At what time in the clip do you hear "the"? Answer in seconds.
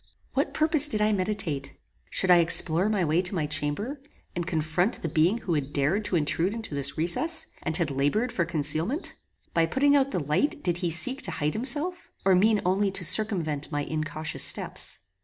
5.03-5.07, 10.09-10.19